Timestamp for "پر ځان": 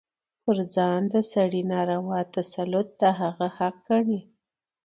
0.43-1.01